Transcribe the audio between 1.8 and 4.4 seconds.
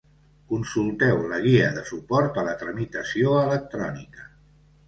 suport a la tramitació electrònica.